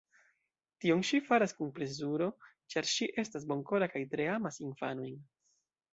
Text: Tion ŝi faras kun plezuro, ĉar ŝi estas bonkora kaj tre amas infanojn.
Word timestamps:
Tion 0.85 1.03
ŝi 1.09 1.19
faras 1.27 1.53
kun 1.59 1.69
plezuro, 1.75 2.31
ĉar 2.75 2.89
ŝi 2.95 3.11
estas 3.25 3.45
bonkora 3.53 3.89
kaj 3.93 4.03
tre 4.15 4.29
amas 4.39 4.59
infanojn. 4.69 5.21